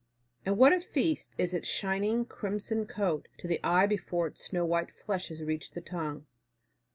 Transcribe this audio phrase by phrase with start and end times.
[0.47, 4.65] And what a feast is its shining crimson coat to the eye before its snow
[4.65, 6.25] white flesh has reached the tongue.